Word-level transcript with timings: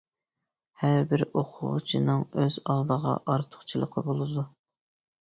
ھەر 0.83 1.05
بىر 1.11 1.25
ئوقۇغۇچىنىڭ 1.27 2.25
ئۆز 2.39 2.59
ئالدىغا 2.75 3.17
ئارتۇقچىلىقى 3.23 4.09
بولىدۇ. 4.11 4.51